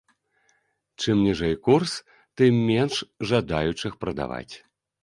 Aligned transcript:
Чым 1.03 1.21
ніжэй 1.27 1.53
курс, 1.69 1.93
тым 2.43 2.53
менш 2.71 2.95
жадаючых 3.35 3.93
прадаваць. 4.05 4.53